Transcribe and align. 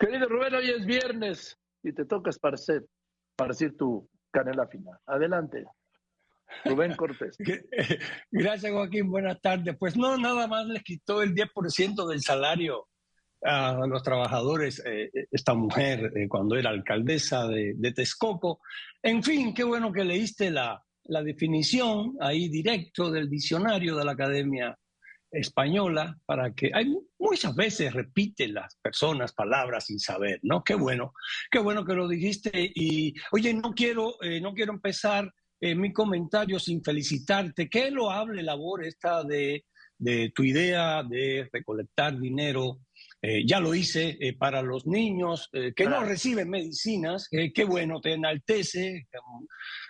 Querido 0.00 0.28
Rubén, 0.30 0.54
hoy 0.54 0.70
es 0.70 0.86
viernes 0.86 1.58
y 1.82 1.92
te 1.92 2.06
toca 2.06 2.30
esparcer, 2.30 2.86
esparcir 3.32 3.76
tu 3.76 4.08
canela 4.30 4.66
final. 4.66 4.98
Adelante. 5.04 5.66
Rubén 6.64 6.96
Cortés. 6.96 7.36
Gracias, 8.30 8.72
Joaquín. 8.72 9.10
Buenas 9.10 9.38
tardes. 9.42 9.76
Pues 9.78 9.98
no, 9.98 10.16
nada 10.16 10.46
más 10.46 10.64
les 10.68 10.82
quitó 10.82 11.20
el 11.20 11.34
10% 11.34 12.08
del 12.08 12.22
salario 12.22 12.88
a 13.42 13.86
los 13.86 14.02
trabajadores 14.02 14.82
eh, 14.86 15.10
esta 15.30 15.52
mujer 15.52 16.12
eh, 16.16 16.28
cuando 16.28 16.56
era 16.56 16.70
alcaldesa 16.70 17.46
de, 17.46 17.74
de, 17.76 17.92
Texcoco. 17.92 18.60
En 19.02 19.22
fin, 19.22 19.52
qué 19.52 19.64
bueno 19.64 19.92
que 19.92 20.04
leíste 20.04 20.50
la, 20.50 20.82
la 21.04 21.22
definición 21.22 22.16
ahí 22.20 22.48
directo 22.48 23.10
del 23.10 23.28
diccionario 23.28 23.96
de 23.96 24.04
la 24.06 24.12
Academia 24.12 24.78
española 25.32 26.18
para 26.26 26.52
que 26.54 26.70
hay 26.74 26.92
muchas 27.18 27.54
veces 27.54 27.92
repiten 27.92 28.54
las 28.54 28.76
personas 28.76 29.32
palabras 29.32 29.86
sin 29.86 29.98
saber, 29.98 30.40
¿no? 30.42 30.64
Qué 30.64 30.74
bueno, 30.74 31.12
qué 31.50 31.58
bueno 31.58 31.84
que 31.84 31.94
lo 31.94 32.08
dijiste 32.08 32.50
y 32.74 33.14
oye, 33.32 33.54
no 33.54 33.72
quiero, 33.72 34.20
eh, 34.22 34.40
no 34.40 34.54
quiero 34.54 34.72
empezar 34.72 35.32
eh, 35.60 35.74
mi 35.74 35.92
comentario 35.92 36.58
sin 36.58 36.82
felicitarte. 36.82 37.68
Qué 37.68 37.90
loable 37.90 38.42
labor 38.42 38.84
esta 38.84 39.22
de, 39.22 39.64
de 39.98 40.32
tu 40.34 40.42
idea 40.42 41.02
de 41.02 41.48
recolectar 41.52 42.18
dinero. 42.18 42.80
Eh, 43.22 43.46
ya 43.46 43.60
lo 43.60 43.74
hice 43.74 44.18
para 44.38 44.62
los 44.62 44.86
niños 44.86 45.50
que 45.52 45.84
no 45.84 46.02
reciben 46.04 46.48
medicinas. 46.48 47.28
qué 47.30 47.64
bueno, 47.64 48.00
te 48.00 48.14
enaltece. 48.14 49.08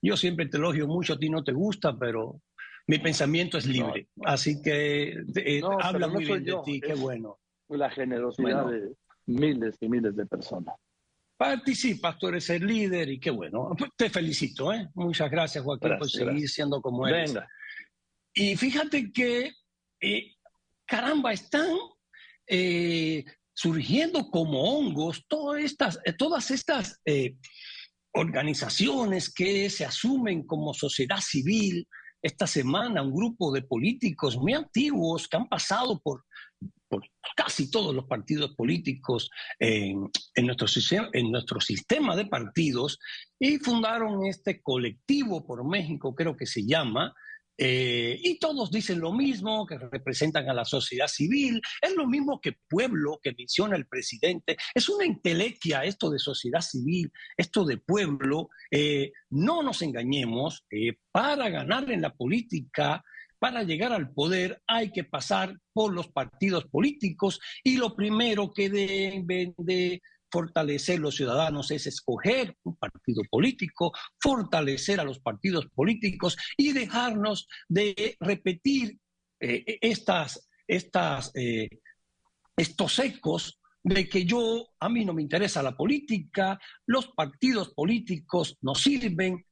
Yo 0.00 0.16
siempre 0.16 0.46
te 0.46 0.58
elogio 0.58 0.86
mucho, 0.86 1.14
a 1.14 1.18
ti 1.18 1.28
no 1.28 1.42
te 1.42 1.50
gusta, 1.50 1.98
pero 1.98 2.40
mi 2.86 2.98
pensamiento 2.98 3.58
es 3.58 3.66
libre. 3.66 4.08
Así 4.24 4.62
que 4.62 5.08
eh, 5.34 5.60
habla 5.80 6.08
muy 6.08 6.24
bien 6.24 6.44
de 6.44 6.56
ti, 6.64 6.80
qué 6.80 6.94
bueno. 6.94 7.38
La 7.68 7.90
generosidad 7.90 8.66
de 8.66 8.94
miles 9.26 9.76
y 9.80 9.88
miles 9.88 10.14
de 10.14 10.24
personas. 10.26 10.76
Participas, 11.36 12.16
tú 12.18 12.28
eres 12.28 12.48
el 12.48 12.66
líder 12.66 13.10
y 13.10 13.18
qué 13.18 13.30
bueno. 13.30 13.74
Te 13.96 14.08
felicito, 14.08 14.72
¿eh? 14.72 14.88
Muchas 14.94 15.30
gracias, 15.30 15.64
Joaquín, 15.64 15.98
por 15.98 16.08
seguir 16.08 16.48
siendo 16.48 16.80
como 16.80 17.06
eres. 17.06 17.34
Venga. 17.34 17.48
Y 18.32 18.56
fíjate 18.56 19.12
que, 19.12 19.52
eh, 20.00 20.34
caramba, 20.86 21.32
están 21.32 21.68
eh, 22.46 23.24
surgiendo 23.52 24.30
como 24.30 24.62
hongos 24.62 25.26
todas 25.26 25.62
estas, 25.62 25.98
todas 26.16 26.50
estas 26.52 27.00
organizaciones 28.12 29.32
que 29.32 29.68
se 29.68 29.84
asumen 29.84 30.46
como 30.46 30.72
sociedad 30.72 31.18
civil, 31.20 31.86
esta 32.22 32.46
semana 32.46 33.02
un 33.02 33.14
grupo 33.14 33.52
de 33.52 33.62
políticos 33.62 34.36
muy 34.36 34.54
antiguos 34.54 35.28
que 35.28 35.36
han 35.36 35.48
pasado 35.48 36.00
por, 36.00 36.24
casi 37.36 37.70
todos 37.70 37.94
los 37.94 38.06
partidos 38.06 38.54
políticos 38.54 39.30
en, 39.58 40.10
nuestro, 40.44 40.66
en 41.12 41.30
nuestro 41.30 41.60
sistema 41.60 42.16
de 42.16 42.26
partidos 42.26 42.98
y 43.38 43.58
fundaron 43.58 44.24
este 44.26 44.62
colectivo 44.62 45.44
por 45.46 45.68
México, 45.68 46.14
creo 46.14 46.36
que 46.36 46.46
se 46.46 46.64
llama, 46.64 47.14
eh, 47.58 48.18
y 48.22 48.38
todos 48.38 48.70
dicen 48.70 49.00
lo 49.00 49.12
mismo, 49.12 49.66
que 49.66 49.78
representan 49.78 50.48
a 50.48 50.54
la 50.54 50.64
sociedad 50.64 51.08
civil, 51.08 51.60
es 51.80 51.94
lo 51.94 52.06
mismo 52.06 52.40
que 52.40 52.56
pueblo 52.68 53.18
que 53.22 53.34
menciona 53.36 53.76
el 53.76 53.86
presidente, 53.86 54.56
es 54.74 54.88
una 54.88 55.06
intelequia 55.06 55.84
esto 55.84 56.10
de 56.10 56.18
sociedad 56.18 56.60
civil, 56.60 57.10
esto 57.36 57.64
de 57.64 57.78
pueblo, 57.78 58.48
eh, 58.70 59.12
no 59.30 59.62
nos 59.62 59.82
engañemos, 59.82 60.64
eh, 60.70 60.94
para 61.10 61.48
ganar 61.48 61.90
en 61.90 62.02
la 62.02 62.14
política, 62.14 63.02
para 63.38 63.62
llegar 63.62 63.92
al 63.92 64.12
poder 64.12 64.62
hay 64.66 64.92
que 64.92 65.04
pasar 65.04 65.58
por 65.72 65.92
los 65.92 66.08
partidos 66.08 66.64
políticos. 66.66 67.38
Y 67.62 67.76
lo 67.76 67.94
primero 67.94 68.52
que 68.52 68.70
deben 68.70 69.54
de 69.58 70.00
fortalecer 70.36 70.98
los 70.98 71.16
ciudadanos 71.16 71.70
es 71.70 71.86
escoger 71.86 72.54
un 72.64 72.76
partido 72.76 73.22
político, 73.30 73.92
fortalecer 74.20 75.00
a 75.00 75.04
los 75.04 75.18
partidos 75.18 75.66
políticos 75.74 76.36
y 76.58 76.72
dejarnos 76.72 77.48
de 77.70 78.18
repetir 78.20 78.98
eh, 79.40 79.78
estas, 79.80 80.46
eh, 81.34 81.70
estos 82.54 82.98
ecos 82.98 83.58
de 83.82 84.06
que 84.10 84.26
yo, 84.26 84.68
a 84.78 84.90
mí 84.90 85.06
no 85.06 85.14
me 85.14 85.22
interesa 85.22 85.62
la 85.62 85.74
política, 85.74 86.60
los 86.84 87.06
partidos 87.08 87.72
políticos 87.72 88.58
no 88.60 88.74
sirven, 88.74 89.42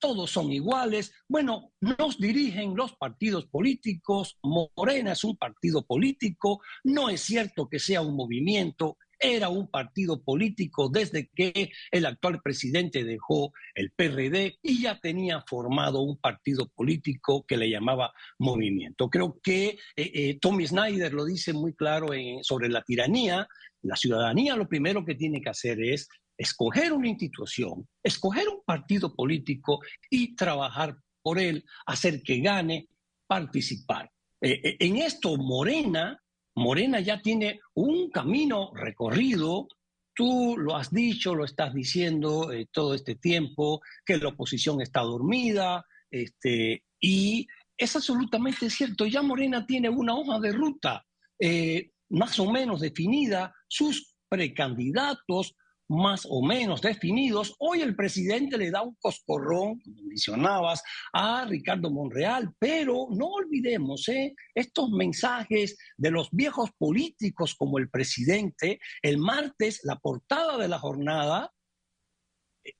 todos 0.00 0.28
son 0.32 0.50
iguales. 0.50 1.12
Bueno, 1.28 1.70
nos 1.80 2.18
dirigen 2.18 2.74
los 2.74 2.96
partidos 2.96 3.46
políticos, 3.46 4.40
Morena 4.42 5.12
es 5.12 5.22
un 5.22 5.36
partido 5.36 5.86
político, 5.86 6.60
no 6.82 7.10
es 7.10 7.20
cierto 7.20 7.68
que 7.68 7.78
sea 7.78 8.02
un 8.02 8.16
movimiento, 8.16 8.96
era 9.22 9.48
un 9.48 9.68
partido 9.68 10.22
político 10.22 10.88
desde 10.88 11.28
que 11.28 11.70
el 11.90 12.06
actual 12.06 12.42
presidente 12.42 13.04
dejó 13.04 13.52
el 13.74 13.92
PRD 13.92 14.58
y 14.62 14.82
ya 14.82 14.98
tenía 14.98 15.42
formado 15.46 16.00
un 16.00 16.18
partido 16.18 16.68
político 16.68 17.46
que 17.46 17.56
le 17.56 17.70
llamaba 17.70 18.12
movimiento. 18.38 19.08
Creo 19.08 19.38
que 19.42 19.68
eh, 19.68 19.78
eh, 19.96 20.38
Tommy 20.40 20.66
Snyder 20.66 21.14
lo 21.14 21.24
dice 21.24 21.52
muy 21.52 21.74
claro 21.74 22.08
sobre 22.42 22.68
la 22.68 22.82
tiranía. 22.82 23.46
La 23.82 23.96
ciudadanía 23.96 24.56
lo 24.56 24.68
primero 24.68 25.04
que 25.04 25.14
tiene 25.14 25.40
que 25.40 25.50
hacer 25.50 25.80
es 25.80 26.08
escoger 26.36 26.92
una 26.92 27.08
institución, 27.08 27.88
escoger 28.02 28.48
un 28.48 28.62
partido 28.64 29.14
político 29.14 29.80
y 30.10 30.34
trabajar 30.34 30.96
por 31.22 31.38
él, 31.38 31.64
hacer 31.86 32.22
que 32.22 32.40
gane, 32.40 32.88
participar. 33.26 34.10
Eh, 34.40 34.76
en 34.80 34.96
esto 34.96 35.36
Morena 35.36 36.21
Morena 36.54 37.00
ya 37.00 37.20
tiene 37.20 37.60
un 37.74 38.10
camino 38.10 38.72
recorrido. 38.74 39.68
Tú 40.14 40.56
lo 40.58 40.76
has 40.76 40.90
dicho, 40.90 41.34
lo 41.34 41.44
estás 41.44 41.72
diciendo 41.72 42.52
eh, 42.52 42.68
todo 42.70 42.94
este 42.94 43.14
tiempo, 43.14 43.80
que 44.04 44.18
la 44.18 44.28
oposición 44.28 44.80
está 44.80 45.00
dormida, 45.00 45.84
este, 46.10 46.84
y 47.00 47.46
es 47.76 47.96
absolutamente 47.96 48.68
cierto. 48.68 49.06
Ya 49.06 49.22
Morena 49.22 49.66
tiene 49.66 49.88
una 49.88 50.14
hoja 50.14 50.38
de 50.38 50.52
ruta 50.52 51.04
eh, 51.38 51.90
más 52.10 52.38
o 52.38 52.50
menos 52.50 52.80
definida, 52.80 53.54
sus 53.66 54.14
precandidatos, 54.28 55.54
más 55.88 56.26
o 56.28 56.42
menos 56.42 56.80
definidos. 56.80 57.54
Hoy 57.58 57.80
el 57.80 57.94
presidente 57.94 58.56
le 58.56 58.70
da 58.70 58.82
un 58.82 58.96
coscorrón, 59.00 59.80
como 59.80 60.02
mencionabas, 60.04 60.82
a 61.12 61.44
Ricardo 61.44 61.90
Monreal, 61.90 62.52
pero 62.58 63.08
no 63.10 63.26
olvidemos 63.26 64.08
¿eh? 64.08 64.34
estos 64.54 64.90
mensajes 64.90 65.76
de 65.96 66.10
los 66.10 66.30
viejos 66.30 66.70
políticos 66.78 67.54
como 67.54 67.78
el 67.78 67.90
presidente. 67.90 68.80
El 69.02 69.18
martes, 69.18 69.80
la 69.84 69.96
portada 69.96 70.58
de 70.58 70.68
la 70.68 70.78
jornada 70.78 71.52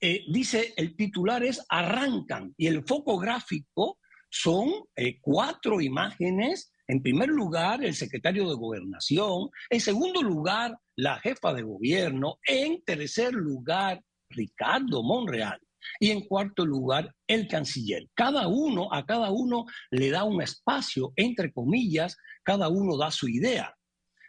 eh, 0.00 0.24
dice, 0.28 0.74
el 0.76 0.96
titular 0.96 1.42
es 1.42 1.64
arrancan 1.68 2.54
y 2.56 2.68
el 2.68 2.84
foco 2.84 3.18
gráfico 3.18 3.98
son 4.30 4.70
eh, 4.96 5.18
cuatro 5.20 5.80
imágenes 5.80 6.72
en 6.92 7.02
primer 7.02 7.30
lugar, 7.30 7.82
el 7.82 7.94
secretario 7.94 8.46
de 8.50 8.54
gobernación. 8.54 9.48
En 9.70 9.80
segundo 9.80 10.22
lugar, 10.22 10.78
la 10.94 11.18
jefa 11.20 11.54
de 11.54 11.62
gobierno. 11.62 12.38
En 12.46 12.84
tercer 12.84 13.32
lugar, 13.32 14.02
Ricardo 14.28 15.02
Monreal. 15.02 15.58
Y 15.98 16.10
en 16.10 16.20
cuarto 16.20 16.66
lugar, 16.66 17.14
el 17.26 17.48
canciller. 17.48 18.10
Cada 18.14 18.46
uno, 18.46 18.92
a 18.92 19.06
cada 19.06 19.30
uno 19.30 19.64
le 19.90 20.10
da 20.10 20.24
un 20.24 20.42
espacio, 20.42 21.14
entre 21.16 21.50
comillas, 21.50 22.18
cada 22.42 22.68
uno 22.68 22.98
da 22.98 23.10
su 23.10 23.26
idea. 23.26 23.74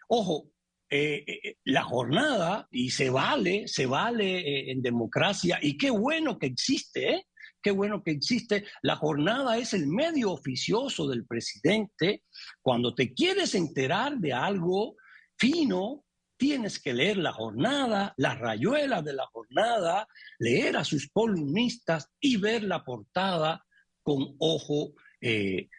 Ojo, 0.07 0.45
eh, 0.89 1.25
eh, 1.27 1.57
la 1.65 1.83
jornada, 1.83 2.69
y 2.71 2.91
se 2.91 3.09
vale, 3.09 3.67
se 3.67 3.87
vale 3.87 4.39
eh, 4.39 4.71
en 4.71 4.81
democracia, 4.81 5.59
y 5.61 5.77
qué 5.77 5.91
bueno 5.91 6.39
que 6.39 6.47
existe, 6.47 7.15
¿eh? 7.15 7.25
Qué 7.63 7.71
bueno 7.71 8.03
que 8.03 8.11
existe. 8.11 8.65
La 8.83 8.97
jornada 8.97 9.57
es 9.57 9.73
el 9.73 9.87
medio 9.87 10.31
oficioso 10.31 11.07
del 11.07 11.25
presidente. 11.25 12.23
Cuando 12.61 12.93
te 12.93 13.13
quieres 13.13 13.55
enterar 13.55 14.17
de 14.17 14.33
algo 14.33 14.95
fino, 15.37 16.03
tienes 16.37 16.79
que 16.79 16.93
leer 16.93 17.17
la 17.17 17.31
jornada, 17.31 18.13
las 18.17 18.37
rayuelas 18.37 19.03
de 19.03 19.13
la 19.13 19.25
jornada, 19.27 20.07
leer 20.37 20.77
a 20.77 20.83
sus 20.83 21.09
columnistas 21.09 22.09
y 22.19 22.37
ver 22.37 22.63
la 22.63 22.83
portada 22.83 23.65
con 24.03 24.35
ojo, 24.39 24.93
eh, 25.21 25.69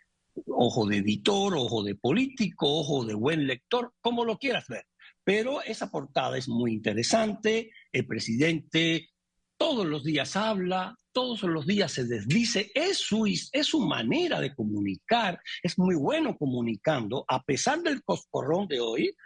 ojo 0.46 0.86
de 0.86 0.96
editor, 0.96 1.54
ojo 1.54 1.82
de 1.84 1.94
político, 1.94 2.66
ojo 2.66 3.04
de 3.04 3.14
buen 3.14 3.46
lector, 3.46 3.92
como 4.00 4.24
lo 4.24 4.38
quieras 4.38 4.66
ver. 4.68 4.86
Pero 5.22 5.62
esa 5.62 5.90
portada 5.90 6.38
es 6.38 6.48
muy 6.48 6.72
interesante. 6.72 7.70
El 7.92 8.06
presidente 8.06 9.10
todos 9.58 9.86
los 9.86 10.02
días 10.04 10.36
habla, 10.36 10.96
todos 11.14 11.42
los 11.44 11.66
días 11.66 11.92
se 11.92 12.04
desdice, 12.04 12.70
es 12.74 12.98
su, 12.98 13.24
es 13.24 13.66
su 13.66 13.80
manera 13.80 14.40
de 14.40 14.54
comunicar, 14.54 15.40
es 15.62 15.78
muy 15.78 15.94
bueno 15.94 16.36
comunicando, 16.36 17.24
a 17.28 17.42
pesar 17.42 17.80
del 17.80 18.02
coscorrón 18.02 18.66
de 18.68 18.80
hoy, 18.80 19.16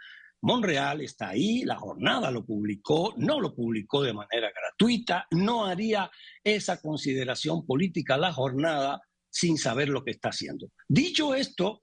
Monreal 0.41 1.01
está 1.01 1.29
ahí, 1.29 1.65
la 1.65 1.75
jornada 1.75 2.31
lo 2.31 2.45
publicó, 2.45 3.13
no 3.17 3.41
lo 3.41 3.53
publicó 3.53 4.03
de 4.03 4.13
manera 4.13 4.51
gratuita, 4.55 5.27
no 5.31 5.65
haría 5.65 6.09
esa 6.43 6.79
consideración 6.79 7.65
política 7.65 8.15
la 8.17 8.31
jornada 8.31 9.01
sin 9.29 9.57
saber 9.57 9.89
lo 9.89 10.03
que 10.03 10.11
está 10.11 10.29
haciendo. 10.29 10.69
Dicho 10.87 11.35
esto, 11.35 11.81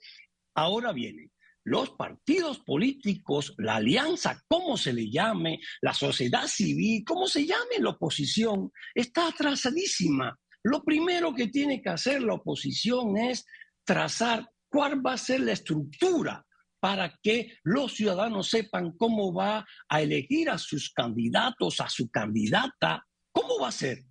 ahora 0.55 0.93
viene, 0.93 1.33
los 1.67 1.91
partidos 1.91 2.61
políticos, 2.61 3.53
la 3.59 3.77
alianza, 3.77 4.41
como 4.47 4.77
se 4.77 4.93
le 4.93 5.11
llame, 5.11 5.59
la 5.83 5.93
sociedad 5.93 6.47
civil, 6.47 7.03
como 7.05 7.27
se 7.27 7.45
llame 7.45 7.81
la 7.81 7.91
oposición, 7.91 8.71
está 8.95 9.29
atrasadísima. 9.29 10.39
Lo 10.63 10.85
primero 10.85 11.35
que 11.35 11.49
tiene 11.49 11.83
que 11.83 11.89
hacer 11.89 12.23
la 12.23 12.35
oposición 12.35 13.17
es 13.17 13.45
trazar 13.85 14.49
cuál 14.71 15.05
va 15.05 15.15
a 15.15 15.19
ser 15.19 15.41
la 15.41 15.53
estructura 15.53 16.47
para 16.79 17.19
que 17.21 17.59
los 17.65 17.95
ciudadanos 17.95 18.49
sepan 18.49 18.93
cómo 18.93 19.35
va 19.35 19.67
a 19.89 20.03
elegir 20.03 20.49
a 20.51 20.59
sus 20.59 20.93
candidatos, 20.93 21.81
a 21.81 21.89
su 21.89 22.09
candidata. 22.11 23.05
¿Cómo 23.33 23.59
va 23.59 23.69
a 23.69 23.73
ser? 23.73 24.05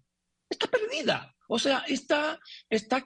Está 0.50 0.68
perdida. 0.68 1.34
O 1.48 1.58
sea, 1.58 1.86
está, 1.88 2.38
está, 2.69 3.06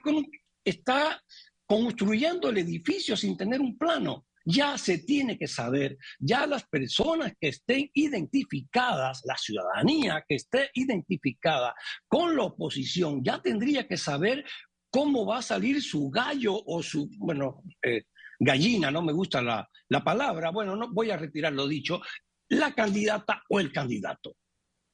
está 0.64 1.22
construyendo 1.66 2.48
el 2.48 2.58
edificio 2.58 3.16
sin 3.16 3.36
tener 3.36 3.60
un 3.60 3.78
plano. 3.78 4.26
Ya 4.44 4.78
se 4.78 4.98
tiene 4.98 5.38
que 5.38 5.46
saber, 5.46 5.98
ya 6.18 6.46
las 6.46 6.66
personas 6.66 7.34
que 7.40 7.48
estén 7.48 7.90
identificadas, 7.94 9.22
la 9.24 9.36
ciudadanía 9.36 10.24
que 10.28 10.36
esté 10.36 10.70
identificada 10.74 11.74
con 12.08 12.36
la 12.36 12.44
oposición, 12.44 13.22
ya 13.22 13.40
tendría 13.40 13.86
que 13.86 13.96
saber 13.96 14.44
cómo 14.90 15.26
va 15.26 15.38
a 15.38 15.42
salir 15.42 15.82
su 15.82 16.10
gallo 16.10 16.54
o 16.54 16.82
su, 16.82 17.08
bueno, 17.18 17.62
eh, 17.82 18.04
gallina, 18.38 18.90
no 18.90 19.02
me 19.02 19.12
gusta 19.12 19.42
la, 19.42 19.68
la 19.88 20.02
palabra, 20.02 20.50
bueno, 20.50 20.74
no 20.74 20.92
voy 20.92 21.10
a 21.10 21.16
retirar 21.16 21.52
lo 21.52 21.68
dicho, 21.68 22.00
la 22.48 22.74
candidata 22.74 23.42
o 23.48 23.60
el 23.60 23.72
candidato. 23.72 24.36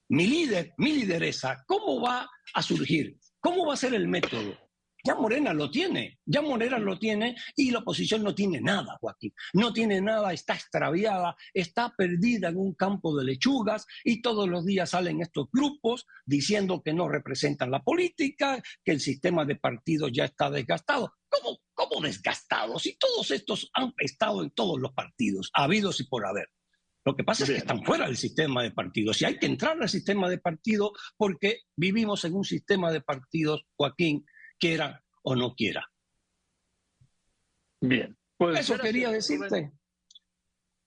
Mi 0.09 0.27
líder, 0.27 0.73
mi 0.79 0.93
lideresa, 0.93 1.65
¿cómo 1.67 2.01
va 2.01 2.29
a 2.55 2.63
surgir? 2.63 3.17
¿Cómo 3.41 3.67
va 3.67 3.75
a 3.75 3.79
ser 3.79 3.95
el 3.95 4.09
método? 4.09 4.66
Ya 5.07 5.15
Morena 5.15 5.55
lo 5.55 5.71
tiene, 5.71 6.19
ya 6.25 6.43
Morena 6.43 6.81
lo 6.81 6.99
tiene 6.99 7.37
y 7.55 7.71
la 7.71 7.79
oposición 7.79 8.25
no 8.25 8.35
tiene 8.35 8.61
nada, 8.61 8.99
Joaquín. 9.01 9.33
No 9.53 9.73
tiene 9.73 10.01
nada, 10.01 10.33
está 10.33 10.55
extraviada, 10.55 11.37
está 11.55 11.95
perdida 11.97 12.49
en 12.49 12.57
un 12.57 12.75
campo 12.75 13.17
de 13.17 13.25
lechugas 13.25 13.87
y 14.03 14.21
todos 14.21 14.49
los 14.49 14.65
días 14.65 14.91
salen 14.91 15.23
estos 15.23 15.47
grupos 15.53 16.09
diciendo 16.25 16.83
que 16.85 16.93
no 16.93 17.09
representan 17.09 17.71
la 17.71 17.85
política, 17.85 18.61
que 18.85 18.91
el 18.91 19.01
sistema 19.01 19.45
de 19.45 19.55
partidos 19.55 20.11
ya 20.13 20.25
está 20.25 20.51
desgastado. 20.51 21.15
¿Cómo, 21.29 21.61
cómo 21.73 22.01
desgastado? 22.01 22.77
Si 22.81 22.99
todos 22.99 23.31
estos 23.31 23.71
han 23.75 23.95
estado 23.99 24.43
en 24.43 24.51
todos 24.51 24.81
los 24.81 24.93
partidos, 24.93 25.53
habidos 25.55 26.01
y 26.01 26.09
por 26.09 26.27
haber. 26.27 26.49
Lo 27.05 27.15
que 27.15 27.23
pasa 27.23 27.45
es 27.45 27.51
que 27.51 27.57
están 27.59 27.85
fuera 27.85 28.07
del 28.07 28.17
sistema 28.17 28.65
de 28.65 28.73
partidos 28.73 29.23
y 29.23 29.27
hay 29.27 29.39
que 29.39 29.47
entrar 29.47 29.81
al 29.81 29.89
sistema 29.89 30.29
de 30.29 30.39
partidos 30.39 30.91
porque 31.17 31.61
vivimos 31.77 32.25
en 32.25 32.35
un 32.35 32.43
sistema 32.43 32.91
de 32.91 33.01
partidos, 33.01 33.63
Joaquín, 33.77 34.27
quiera 34.59 35.03
o 35.23 35.35
no 35.35 35.55
quiera. 35.55 35.91
Bien. 37.81 38.17
Pues 38.37 38.61
Eso 38.61 38.79
quería 38.79 39.11
decirte. 39.11 39.73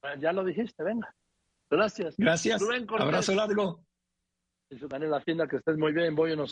Ah, 0.02 0.16
ya 0.20 0.32
lo 0.32 0.44
dijiste, 0.44 0.84
venga. 0.84 1.14
Gracias. 1.70 2.16
Gracias. 2.18 2.62
Abrazo 2.98 3.34
largo. 3.34 3.86
En 4.72 4.80
su 4.80 4.88
canal 4.88 5.14
Hacienda, 5.14 5.48
que 5.48 5.58
estés 5.58 5.78
muy 5.78 5.92
bien. 5.94 6.16
Voy 6.16 6.32
a 6.32 6.34
unos 6.36 6.48